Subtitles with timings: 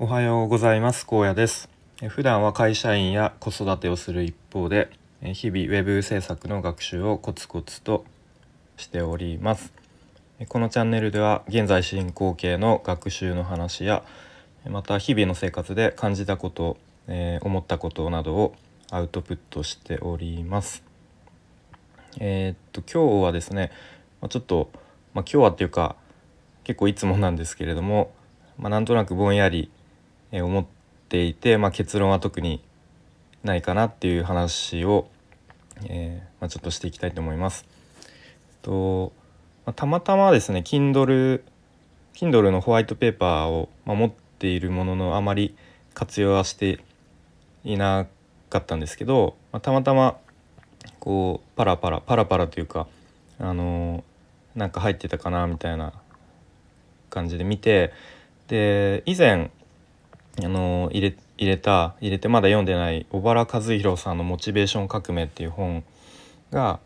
[0.00, 1.04] おはようございます。
[1.06, 1.68] 高野です。
[2.06, 4.90] 普段は会社員や子育てをする一方で
[5.22, 8.04] 日々ウェブ制作の学習をコツコツと
[8.76, 9.72] しております。
[10.46, 14.04] このチャンネルでは現在進行形の学習の話や
[14.70, 16.76] また日々の生活で感じたこと、
[17.08, 18.54] えー、思ったことなどを
[18.92, 20.84] アウトプットしております。
[22.20, 23.72] えー、っと今日はですね
[24.28, 24.70] ちょっと、
[25.12, 25.96] まあ、今日はっていうか
[26.62, 28.12] 結構いつもなんですけれども、
[28.58, 29.72] まあ、なんとなくぼんやり
[30.32, 30.64] 思っ
[31.08, 32.62] ていて、まあ、結論は特に
[33.44, 35.08] ないかなっていう話を、
[35.84, 37.64] えー、まあ、ちょっとしていきたいと思います。
[38.62, 39.12] と
[39.64, 41.42] まあ、たまたまですね Kindle,
[42.14, 45.56] Kindle のホワイトペーパーを、ま持っているもののあまり
[45.94, 46.80] 活用はして
[47.64, 48.06] いな
[48.50, 50.16] かったんですけど、またまたま
[51.00, 52.86] こうパラパラパラパラというか
[53.38, 55.92] あのー、なんか入ってたかなみたいな
[57.10, 57.92] 感じで見て
[58.48, 59.50] で以前
[60.44, 65.84] あの入れ入れた入れてまだ読んでない小原和弘さんの「モチベーション革命」っていう本
[66.50, 66.80] が、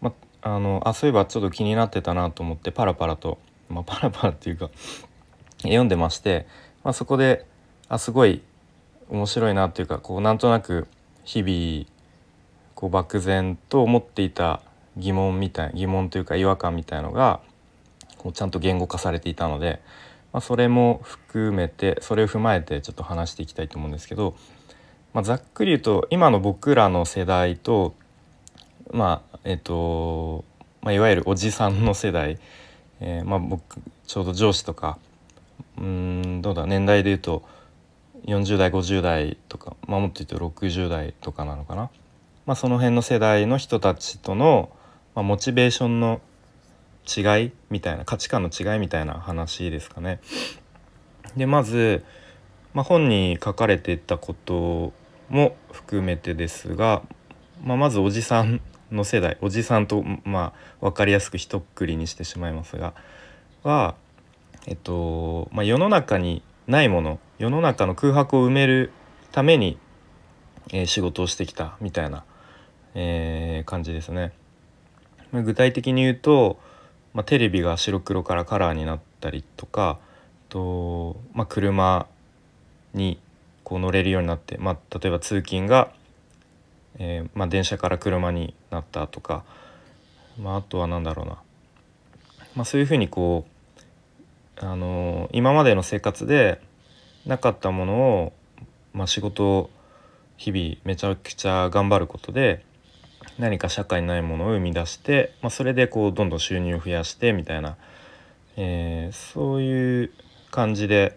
[0.00, 4.70] ま、あのあそういえばちょっと気になってたなと思ってパラパラと、まあ、パラパラっていうか
[5.62, 6.46] 読んでまして、
[6.84, 7.46] まあ、そこで
[7.88, 8.42] あすごい
[9.08, 10.86] 面白いなっていうかこうなんとなく
[11.24, 11.86] 日々
[12.74, 14.60] こう漠然と思っていた
[14.96, 17.40] 疑問みたい疑問というか違和感みたいのが
[18.18, 19.80] こうちゃんと言語化されていたので
[20.32, 24.34] まあ、それも含めてそれを踏まえてちょっと話していきたいと思うんですけど、
[25.12, 27.94] まあ、ざっくり言うと今の僕らの世代と
[28.90, 30.44] まあえっと、
[30.80, 32.38] まあ、いわゆるおじさんの世代、
[33.00, 34.98] えー、まあ僕ちょうど上司とか
[35.78, 37.42] うんどうだ年代で言うと
[38.26, 41.90] 40代50代とか、まあ、もっと言うと60代とかなのかな、
[42.46, 44.70] まあ、その辺の世代の人たちとの、
[45.14, 46.20] まあ、モチベーションの
[47.06, 50.20] 違いみたいな価値観の違いみたいな話ですかね。
[51.36, 52.04] でまず、
[52.74, 54.92] まあ、本に書かれてたこと
[55.28, 57.02] も含めてですが、
[57.62, 62.94] まあ、まずおじさんの世代おじさんと、まあ、分かりやすく一括りにしてしまいますが
[63.62, 63.94] は、
[64.66, 68.92] えっとまあ、世の中にないもの世の中の空白を埋める
[69.32, 69.78] ために、
[70.72, 72.24] えー、仕事をしてきたみたいな、
[72.94, 74.32] えー、感じですね。
[75.32, 76.60] 具体的に言うと、
[77.14, 79.98] まあ、テレビが白黒からカラーになったりとか
[80.48, 82.06] と、まあ、車
[82.94, 83.18] に
[83.64, 85.92] こう乗れるようになって、まあ、例えば通勤が、
[86.98, 89.44] えー、まあ、電車から車になったとか、
[90.40, 91.32] まあ、あとは何だろうな、
[92.54, 93.46] まあ、そういうふうにこ
[94.60, 96.60] う、あのー、今までの生活で
[97.26, 98.32] なかったものを、
[98.92, 99.70] まあ、仕事を
[100.36, 102.64] 日々めちゃくちゃ頑張ることで
[103.38, 107.76] 何か社会にないものを生み出して、まあ、それでこうどんどん収入を増やしてみたいな、
[108.56, 110.12] えー、そういう
[110.50, 111.16] 感じで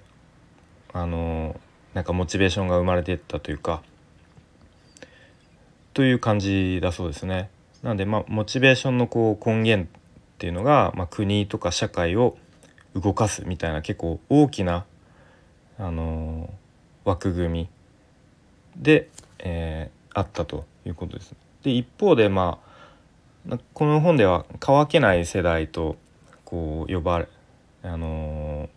[0.93, 1.59] あの
[1.93, 3.81] なんかモチベーションが生まれていったというか
[5.93, 7.49] という感じだそうですね。
[7.81, 12.37] なんでまあモチベーションのこう根源っていうのが、まあ、国とか社会を
[12.95, 14.85] 動かすみたいな結構大きな、
[15.77, 16.53] あの
[17.03, 17.69] 枠組み
[18.77, 19.09] で、
[19.39, 21.31] えー、あったということです。
[21.31, 22.59] ねで一方でま
[23.49, 25.97] あこの本では乾けない世代と
[26.45, 27.27] こう呼ばれ
[27.81, 28.69] あの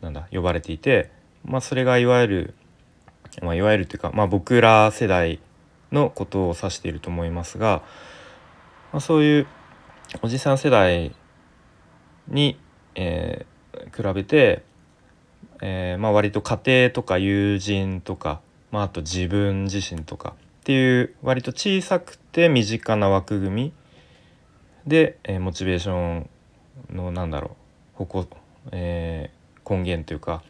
[0.00, 1.10] ー、なんだ呼ばれていて、
[1.44, 2.54] まあ、それがいわゆる、
[3.42, 5.40] まあ、いわゆるというか、まあ、僕ら世代
[5.92, 7.82] のことを指していると思いますが、
[8.92, 9.46] まあ、そういう
[10.22, 11.12] おじさん世代
[12.28, 12.58] に、
[12.96, 14.62] えー、比べて、
[15.60, 20.34] えーまあ、割と家庭とか友人とか、まあ、あと自分自身とか
[20.66, 23.72] っていう割と小さくて身近な枠組み
[24.84, 26.30] で、えー、モチベーション
[26.90, 27.54] のなんだろ
[27.94, 28.26] う矛、
[28.72, 30.42] えー、根源というか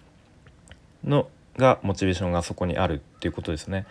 [1.05, 1.29] の
[1.59, 3.85] がモチベーションがそこにあるっていうことですね。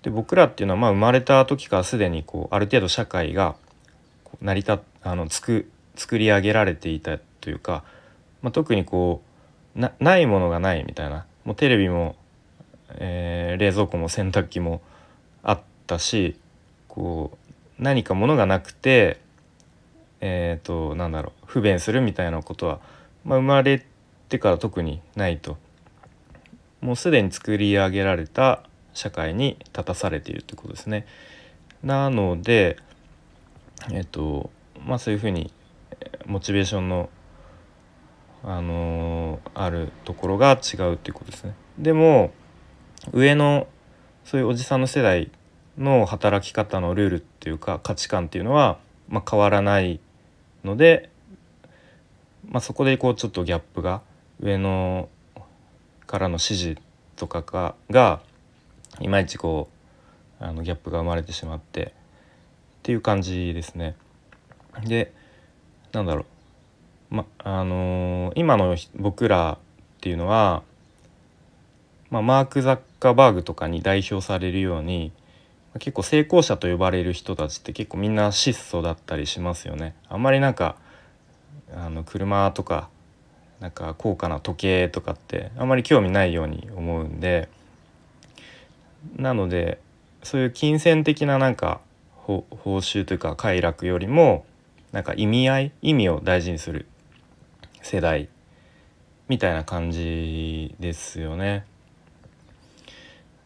[0.00, 3.54] で僕らっていうのはまあ生まれた時からすでにこうある程度社会が
[4.40, 7.84] 成り立あのつく作り上げられていたというか、
[8.40, 9.20] まあ、特にこ
[9.76, 12.16] うなないものがないみたいなもうテレビも、
[12.94, 14.80] えー、冷蔵庫も洗濯機も
[15.42, 16.36] あったし
[16.88, 17.36] こ
[17.78, 19.20] う何かものがなくて
[20.20, 22.80] えっ、ー、となんだろう不便するみたいなことは、
[23.24, 23.84] まあ、生まれ
[24.28, 25.56] てから特にないと
[26.80, 31.06] もうすでに作り上げられた社会に立たされているということですね。
[31.82, 32.76] なので
[33.90, 34.50] えっ、ー、と
[34.84, 35.52] まあそういうふうに
[36.26, 37.08] モチベーションの
[38.42, 41.54] あのー、あるところが違うっていうことですね。
[41.78, 42.32] でも
[43.12, 43.66] 上の
[44.30, 45.28] そういうおじさんの世代
[45.76, 48.78] の働き方のルールっていうか価値観っていうのは、
[49.08, 49.98] まあ、変わらない
[50.62, 51.10] ので、
[52.48, 54.02] まあ、そこでこうちょっとギャップが
[54.38, 55.08] 上の
[56.06, 56.80] からの指示
[57.16, 58.20] とかがが
[59.00, 59.68] いまいちこ
[60.40, 61.92] うあのギャップが生まれてしまってっ
[62.84, 63.96] ていう感じですね。
[64.84, 65.12] で
[65.90, 66.24] なんだろ
[67.10, 69.58] う、まあのー、今の僕ら
[69.98, 70.62] っていうのは、
[72.10, 75.12] まあ、マーク・ザッカーバーグとかに代表されるように
[75.78, 79.94] 結構成功者と呼ばれる人たちって結構みんな質素だったりしますよね。
[80.08, 80.76] あんまりなんか
[81.72, 82.88] あの車とか
[83.60, 87.48] なんか高価な時計とかってあんまり興味ないように思うんで
[89.16, 89.78] なので
[90.22, 91.80] そういう金銭的ななんか
[92.26, 92.44] 報
[92.78, 94.44] 酬というか快楽よりも
[94.92, 96.86] なんか意味合い意味を大事にする
[97.82, 98.28] 世代
[99.28, 101.64] みたいな感じですよね。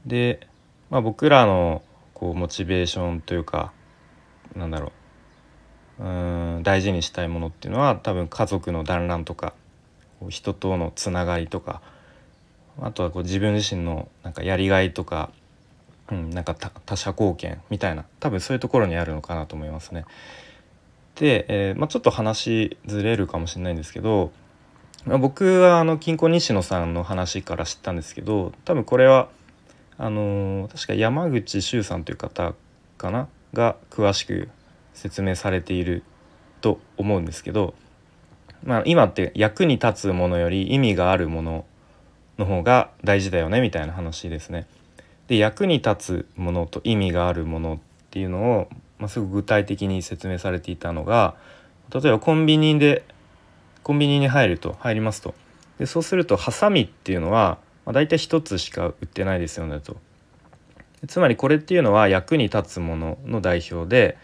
[0.06, 0.46] で、
[0.90, 3.72] まあ、僕らのこうモチベーションというか
[4.56, 4.92] なんだろ
[5.98, 6.06] うう
[6.58, 9.54] ん大事にしたいものっていうのは多分家族の団らんとか
[10.28, 11.82] 人とのつながりとか
[12.80, 15.30] あとはこう自分自身のなんかやりがいとか、
[16.10, 20.04] うん、なんか他者貢献みたいな多分そういうところにあるのかなと思いますね。
[21.14, 24.32] で、えーまあ、ちょっと話ずれるかもしれないんですけど、
[25.06, 29.28] まあ、僕はあの金庫西野さんの話から知ったんですけど多分これは
[29.98, 32.54] あのー、確か山口周さんという方
[32.98, 33.28] かな？
[33.52, 34.48] が詳しく
[34.94, 36.02] 説明されている
[36.60, 37.74] と思うんですけど
[38.64, 41.66] まあ、今って役に立つものより意味があるもの
[42.38, 44.66] の方が大事だよねみたいな話ですね。
[45.28, 47.78] で役に立つものと意味があるものっ
[48.10, 48.68] ていうのを、
[48.98, 51.34] まあ、すごく具体的に説明されていたのが
[51.92, 53.04] 例えばコンビニで
[53.82, 55.34] コンビニに入ると入りますと
[55.78, 59.96] でそうするとハサミっていうのは、まあ、大体1つしか売ってないですよねと。
[61.06, 64.16] つまりこれっていうのは役に立つものの代表で、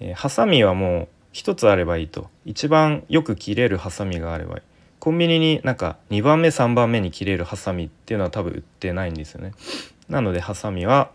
[0.00, 2.28] えー、ハサミはもう1つあればいいと。
[2.44, 4.62] 一番よく切れるハサミがあればいい。
[4.98, 9.52] コンビニになんか2番目3番目に切れるハサミっていうのは多分売ってないんですよね。
[10.08, 11.10] なのでハサミは、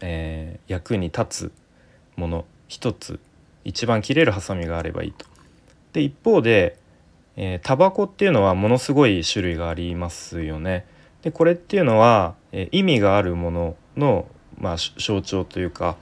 [0.00, 1.52] えー、役に立つ
[2.16, 3.20] もの1つ。
[3.64, 5.26] 一番切れるハサミがあればいいと。
[5.92, 6.78] で一方で
[7.36, 10.86] えタバコっていうのはものすごい種類がありますよね。
[11.22, 14.26] でこれっていうのは、えー、意味があるものの、
[14.58, 15.96] まあ、象徴というか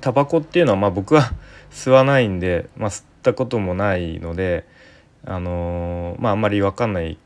[0.00, 1.32] タバコっていうのはまあ僕は
[1.70, 4.66] 吸わないんで、まあ、吸ったこともないので
[5.24, 7.18] あのー、まああんまり分かんない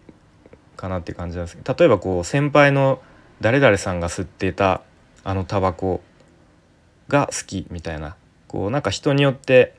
[0.76, 3.02] かなって感じなんですけど例えばこう先輩の
[3.40, 4.82] 誰々さんが吸っていた
[5.24, 6.00] あのタバコ
[7.08, 9.74] が好きみたいなこうなんか人によって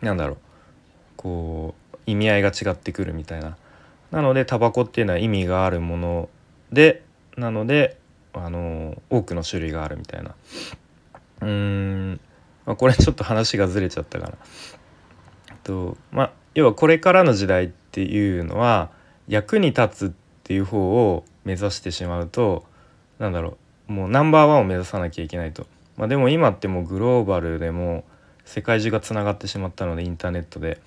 [0.00, 0.36] なんだろう
[1.16, 3.56] こう意味合いが違ってくるみたいな
[4.10, 6.28] なのでタバコっていうのは意味があるもの
[6.72, 7.02] で
[7.36, 7.98] なので
[8.32, 10.34] あの多くの種類があるみたいな
[11.42, 12.20] うーん
[12.66, 14.32] まあ、これちょっと話がずれちゃったかな。
[15.62, 18.90] とまあ要はこれからの時代っていうのは
[19.28, 20.12] 役に立つっ
[20.42, 22.64] ていう方を目指してしまうと
[23.18, 23.56] なんだろ
[23.88, 25.66] うもうナンバーワンを目指さなきゃいけないと。
[25.96, 28.04] まあ、でも今ってもうグローバルでも
[28.44, 30.78] 世界中がつながってしまったのでインターネットで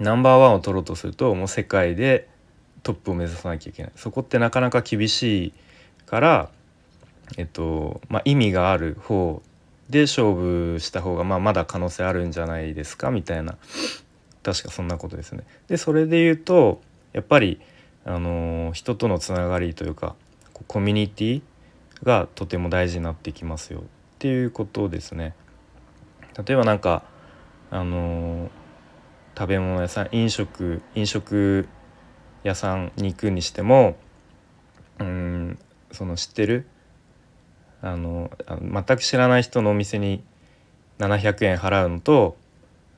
[0.00, 2.28] ナンバーワンを取ろうとするともう世界で
[2.82, 5.52] トップを目指さなきゃいけないそこってなかなか厳しい
[6.06, 6.50] から、
[7.36, 9.42] えっとまあ、意味がある方
[9.90, 13.56] で勝負した方がまあまだ可能性あるんじゃないですかみたいな
[14.42, 15.44] 確かそんなことですね。
[15.68, 16.80] でそれで言うと
[17.12, 17.60] やっぱり、
[18.04, 20.14] あの、人とのつながりというか
[20.66, 21.42] コミュニティ
[22.02, 23.82] がとても大事になってきますよっ
[24.18, 25.34] ていうことですね。
[26.46, 27.02] 例えばなんか
[27.70, 28.50] あの、
[29.40, 31.66] 食べ物屋さん飲食飲食
[32.42, 33.96] 屋さんに行くにしても
[34.98, 35.58] うん
[35.92, 36.66] その知ってる
[37.80, 38.30] あの
[38.60, 40.22] 全く知らない人のお店に
[40.98, 42.36] 700円払うのと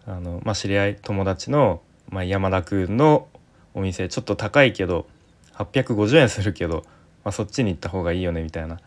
[0.05, 3.29] あの、まあ、知り合い友達の、まあ、山田君の
[3.73, 5.07] お店ちょっと高いけど
[5.55, 6.83] 850円するけど、
[7.23, 8.81] まあ、そっちに行った方がいいよねみたいな、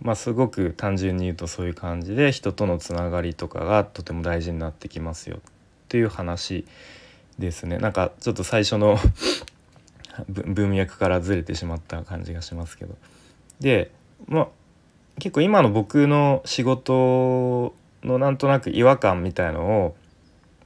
[0.00, 5.40] まあ、すごく単純に言うとそういう感じで人とのつながりとかがとても大事になってきますよ。
[5.86, 6.64] っていう話
[7.38, 7.78] ですね。
[7.78, 8.98] なんかちょっと最初の
[10.28, 12.96] 文脈からずれてしまった感じがしますけど。
[13.60, 13.92] で
[14.26, 14.48] まあ
[15.18, 19.96] 結構今の僕の仕事のなんとなく違和感みたいのを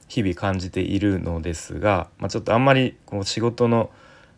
[0.09, 3.91] 日々感じているのですが、まあ、ちょっとあんまりこう仕事の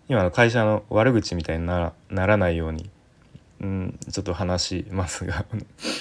[0.08, 2.90] 今の会社の悪口みたいにならないように、
[3.60, 5.46] うん、ちょっと話しますが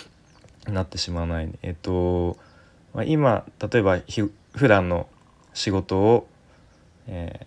[0.67, 2.38] なってしまわない、えっと、
[2.93, 4.00] まあ、今例えば
[4.53, 5.08] 普段の
[5.53, 6.27] 仕事を、
[7.08, 7.46] えー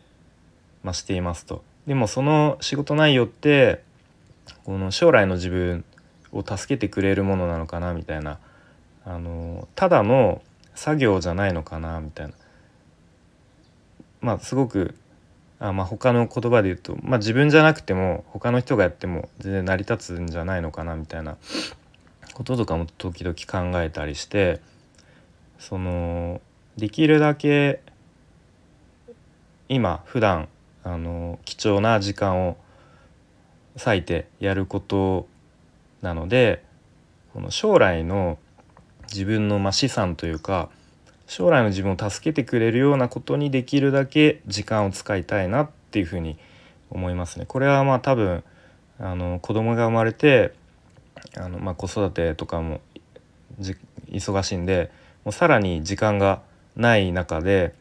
[0.82, 1.62] まあ、していますと。
[1.86, 3.82] でもその仕事内容って
[4.64, 5.84] この将来の自分
[6.32, 8.38] を助けてくれるものなのかなみたいな。
[9.06, 10.40] あのただの
[10.74, 12.32] 作業じゃないのかなみたいな。
[14.20, 14.94] まあすごく
[15.58, 21.36] あまあ他の言葉で言うと、まあ、自分じゃなくても他の人がやっても全然成り立つんじゃないのかなみたいな。
[22.34, 24.60] こととかも時々考えたりして
[25.58, 26.40] その
[26.76, 27.80] できるだけ
[29.68, 30.48] 今普段
[30.82, 32.56] あの貴重な時間を
[33.82, 35.26] 割いてやること
[36.02, 36.64] なので
[37.32, 38.38] この将来の
[39.10, 40.68] 自分のま資産というか
[41.26, 46.38] 将来の自分を助けてくれるようなことにできるだけ時間を使いたいなっていうふうに
[46.90, 47.46] 思いますね。
[47.46, 48.44] これはまあ多分
[48.98, 50.52] あの子供が生まれて
[51.36, 52.80] あの、まあ、子育てとかも
[54.10, 54.90] 忙しいんで
[55.24, 56.42] もうさらに時間が
[56.76, 57.74] ない中で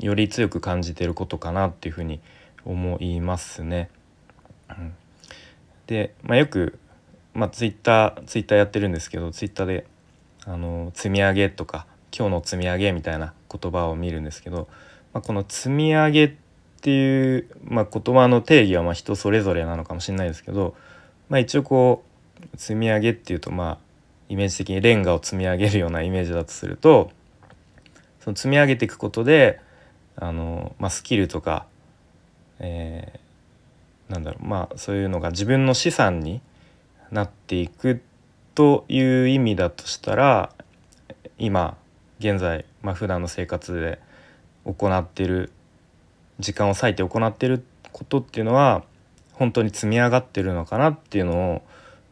[0.00, 2.20] より強く感じてることかなっていうふうに
[2.64, 3.90] 思いますね。
[5.86, 6.78] で、まあ、よく、
[7.34, 9.86] まあ、ツイッターツイッターやってるんですけどツイッターで
[10.44, 14.68] あの積み上げとか今日の積み上げみたいな言葉を見るんですけど、
[15.12, 16.32] まあ、この積み上げっ
[16.80, 20.74] ていう、まあ、言葉の定義はま人それぞれなのかもしれないですけど、
[21.28, 22.04] まあ、一応こ
[22.54, 23.78] う積み上げっていうとまあ
[24.28, 27.10] イメージ的にレンガを積み上げるようなイメージだとすると
[28.28, 29.58] その積み上げていくことで
[30.16, 31.64] あの、まあ、スキルとか、
[32.58, 36.42] えー、なんだろうまあそういうのが自分の資産に
[37.10, 38.02] なっていく
[38.54, 40.52] という意味だとしたら
[41.38, 41.78] 今
[42.18, 43.98] 現在、まあ普段の生活で
[44.64, 45.50] 行ってる
[46.38, 48.82] 時間を割いて行ってることっていうのは
[49.32, 51.62] 本当に積み上がってるのかなっていうのを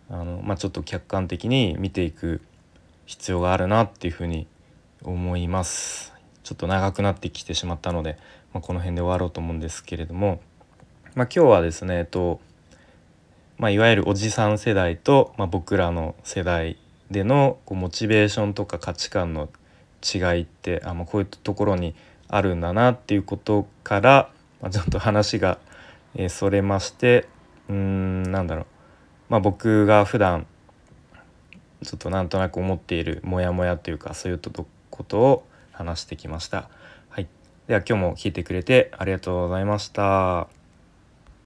[0.09, 2.41] あの、まあ、ちょっと客観的に見ていく
[3.05, 4.47] 必要があるなっていうふうに
[5.07, 6.13] 思います。
[6.43, 8.19] ちょっと長くなってきてしまったので、
[8.53, 10.41] まあ、この辺で終わろうと思うんですけれども、
[11.15, 12.41] まあ、今日はですね、えっと
[13.59, 16.77] まあ、いわゆるおじさん世代と、まあ、僕らの世代
[17.11, 19.49] でのこうモチベーションとか価値観の
[20.03, 21.95] 違いってあ、ま、こういうところに
[22.29, 25.59] あるんだなっていうことから、まあ、ちょっと話が、
[26.15, 27.29] えー、それまして
[27.69, 28.67] うんなんだろう、
[29.31, 30.47] まあ、僕が普段
[31.83, 36.69] ちょっとなんとなく思っているモヤモヤというかそういうとことを話してきました。
[37.09, 37.29] はい、
[37.67, 40.56] では今日も聞いてくれてありがとうございました。